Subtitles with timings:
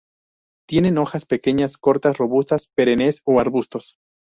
[0.67, 3.97] Tienen hojas pequeñas, cortas, robustas, perennes o arbustos.